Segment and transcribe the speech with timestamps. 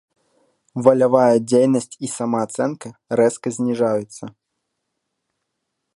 [0.87, 2.87] Валявая дзейнасць і самаацэнка
[3.21, 4.35] рэзка зніжаюцца.